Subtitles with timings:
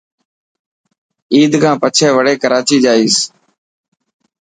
[1.33, 3.15] عيد کان پڇي وڙي ڪراچي جائيس.